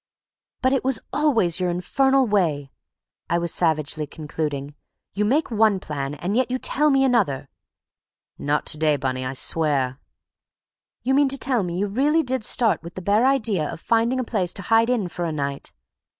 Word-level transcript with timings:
"But 0.63 0.73
it 0.73 0.81
always 1.13 1.45
was 1.45 1.59
your 1.59 1.69
infernal 1.69 2.25
way," 2.25 2.71
I 3.29 3.37
was 3.37 3.53
savagely 3.53 4.07
concluding. 4.07 4.73
"You 5.13 5.25
make 5.25 5.51
one 5.51 5.79
plan, 5.79 6.15
and 6.15 6.35
yet 6.35 6.49
you 6.49 6.57
tell 6.57 6.89
me 6.89 7.03
another—" 7.03 7.49
"Not 8.39 8.65
to 8.65 8.79
day, 8.79 8.95
Bunny, 8.97 9.23
I 9.23 9.33
swear!" 9.33 9.99
"You 11.03 11.13
mean 11.13 11.29
to 11.29 11.37
tell 11.37 11.61
me 11.61 11.77
you 11.77 11.85
really 11.85 12.23
did 12.23 12.43
start 12.43 12.81
with 12.81 12.95
the 12.95 13.01
bare 13.03 13.27
idea 13.27 13.71
of 13.71 13.79
finding 13.79 14.19
a 14.19 14.23
place 14.23 14.53
to 14.53 14.63
hide 14.73 14.89
in 14.89 15.07
for 15.07 15.23
a 15.23 15.31
night?" 15.31 15.71